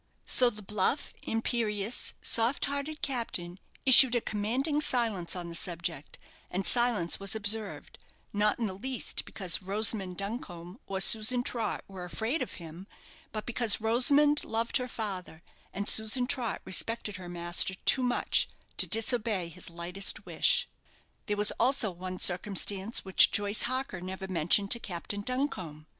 So 0.25 0.49
the 0.49 0.63
bluff, 0.63 1.13
imperious, 1.21 2.15
soft 2.23 2.65
hearted 2.65 3.03
captain 3.03 3.59
issued 3.85 4.15
an 4.15 4.21
ukase 4.21 4.25
commanding 4.31 4.81
silence 4.81 5.35
on 5.35 5.47
the 5.47 5.53
subject; 5.53 6.17
and 6.49 6.65
silence 6.65 7.19
was 7.19 7.35
observed, 7.35 7.99
not 8.33 8.57
in 8.57 8.65
the 8.65 8.73
least 8.73 9.25
because 9.25 9.61
Rosamond 9.61 10.17
Duncombe 10.17 10.79
or 10.87 11.01
Susan 11.01 11.43
Trott 11.43 11.83
were 11.87 12.03
afraid 12.03 12.41
of 12.41 12.53
him, 12.53 12.87
but 13.31 13.45
because 13.45 13.79
Rosamond 13.79 14.43
loved 14.43 14.77
her 14.77 14.87
father, 14.87 15.43
and 15.71 15.87
Susan 15.87 16.25
Trott 16.25 16.63
respected 16.65 17.17
her 17.17 17.29
master 17.29 17.75
too 17.85 18.01
much 18.01 18.47
to 18.77 18.87
disobey 18.87 19.49
his 19.49 19.69
lightest 19.69 20.25
wish. 20.25 20.67
There 21.27 21.37
was 21.37 21.51
also 21.59 21.91
one 21.91 22.17
circumstance 22.17 23.05
which 23.05 23.29
Joyce 23.29 23.61
Harker 23.69 24.01
never 24.01 24.27
mentioned 24.27 24.71
to 24.71 24.79
Captain 24.79 25.21
Duncombe. 25.21 25.85